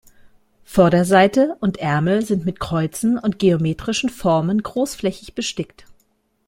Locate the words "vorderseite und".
0.63-1.77